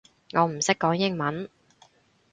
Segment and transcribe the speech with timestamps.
[0.33, 1.47] 我唔識講英文